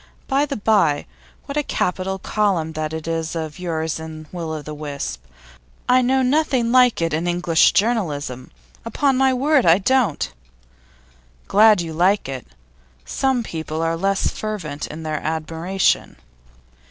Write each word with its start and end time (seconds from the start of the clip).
By 0.27 0.47
the 0.47 0.57
bye, 0.57 1.05
what 1.45 1.57
a 1.57 1.61
capital 1.61 2.17
column 2.17 2.71
that 2.73 2.91
is 3.05 3.35
of 3.35 3.59
yours 3.59 3.99
in 3.99 4.25
Will 4.31 4.51
o' 4.51 4.63
the 4.63 4.73
Wisp. 4.73 5.23
I 5.87 6.01
know 6.01 6.23
nothing 6.23 6.71
like 6.71 7.03
it 7.03 7.13
in 7.13 7.27
English 7.27 7.71
journalism; 7.73 8.49
upon 8.83 9.15
my 9.15 9.31
word 9.31 9.63
I 9.63 9.77
don't!' 9.77 10.33
'Glad 11.47 11.81
you 11.81 11.93
like 11.93 12.27
it. 12.27 12.47
Some 13.05 13.43
people 13.43 13.83
are 13.83 13.95
less 13.95 14.31
fervent 14.31 14.87
in 14.87 15.03
their 15.03 15.21
admiration. 15.21 16.15